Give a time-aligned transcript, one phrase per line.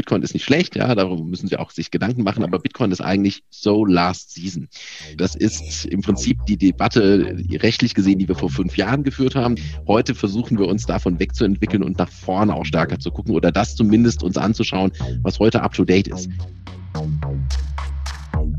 [0.00, 3.02] Bitcoin ist nicht schlecht, ja, darüber müssen Sie auch sich Gedanken machen, aber Bitcoin ist
[3.02, 4.66] eigentlich so last season.
[5.18, 9.56] Das ist im Prinzip die Debatte rechtlich gesehen, die wir vor fünf Jahren geführt haben.
[9.86, 13.76] Heute versuchen wir uns davon wegzuentwickeln und nach vorne auch stärker zu gucken oder das
[13.76, 14.90] zumindest uns anzuschauen,
[15.20, 16.30] was heute up to date ist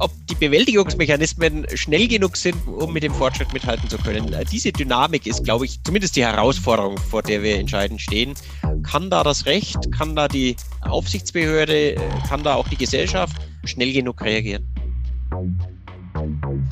[0.02, 4.36] ob die Bewältigungsmechanismen schnell genug sind, um mit dem Fortschritt mithalten zu können.
[4.52, 8.34] Diese Dynamik ist, glaube ich, zumindest die Herausforderung, vor der wir entscheidend stehen.
[8.82, 10.56] Kann da das Recht, kann da die
[10.92, 11.96] Aufsichtsbehörde,
[12.28, 13.36] kann da auch die Gesellschaft
[13.66, 14.68] schnell genug reagieren?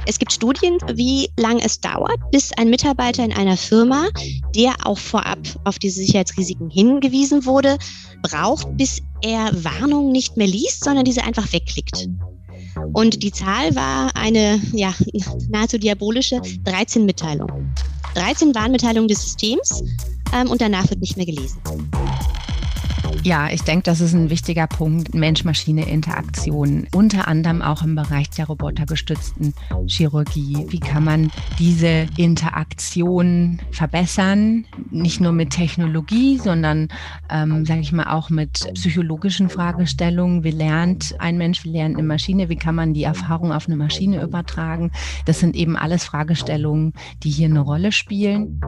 [0.06, 4.10] Es gibt Studien, wie lange es dauert, bis ein Mitarbeiter in einer Firma,
[4.56, 7.78] der auch vorab auf diese Sicherheitsrisiken hingewiesen wurde,
[8.22, 12.10] braucht, bis er Warnungen nicht mehr liest, sondern diese einfach wegklickt.
[12.94, 14.94] Und die Zahl war eine ja,
[15.50, 17.74] nahezu diabolische 13 Mitteilungen.
[18.16, 19.84] 13 Warnmitteilungen des Systems
[20.34, 21.62] ähm, und danach wird nicht mehr gelesen.
[23.24, 28.48] Ja, ich denke, das ist ein wichtiger Punkt, Mensch-Maschine-Interaktion, unter anderem auch im Bereich der
[28.48, 29.54] robotergestützten
[29.88, 30.66] Chirurgie.
[30.70, 34.66] Wie kann man diese Interaktion verbessern?
[34.90, 36.88] Nicht nur mit Technologie, sondern,
[37.30, 40.46] ähm, sage ich mal, auch mit psychologischen Fragestellungen.
[40.46, 42.48] Wie lernt ein Mensch, wie lernt eine Maschine?
[42.48, 44.92] Wie kann man die Erfahrung auf eine Maschine übertragen?
[45.26, 48.62] Das sind eben alles Fragestellungen, die hier eine Rolle spielen.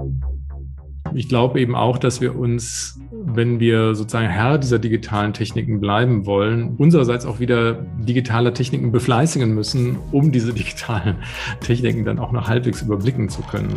[1.13, 6.25] Ich glaube eben auch, dass wir uns, wenn wir sozusagen Herr dieser digitalen Techniken bleiben
[6.25, 11.17] wollen, unsererseits auch wieder digitale Techniken befleißigen müssen, um diese digitalen
[11.59, 13.73] Techniken dann auch noch halbwegs überblicken zu können.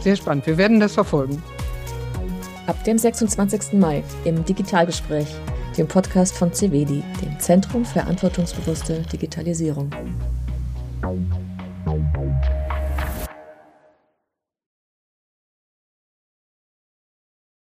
[0.00, 0.46] Sehr spannend.
[0.46, 1.42] Wir werden das verfolgen.
[2.66, 3.74] Ab dem 26.
[3.74, 5.28] Mai im Digitalgespräch,
[5.76, 9.90] dem Podcast von CVD, dem Zentrum für verantwortungsbewusste Digitalisierung.